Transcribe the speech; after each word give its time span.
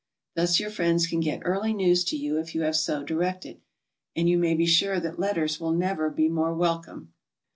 Thus 0.33 0.59
your 0.59 0.71
friends 0.71 1.05
can 1.05 1.19
get 1.19 1.43
48 1.43 1.43
GOING 1.43 1.43
ABROAD? 1.53 1.57
early 1.61 1.73
news 1.75 2.03
to 2.05 2.17
you 2.17 2.39
if 2.39 2.55
you 2.55 2.61
have 2.63 2.75
so 2.75 3.03
directed, 3.03 3.61
and 4.15 4.27
you 4.27 4.39
may 4.39 4.55
be 4.55 4.65
sure 4.65 4.99
that 4.99 5.19
letters 5.19 5.59
will 5.59 5.73
never 5.73 6.09
be 6.09 6.27
more 6.27 6.55
welcome. 6.55 7.13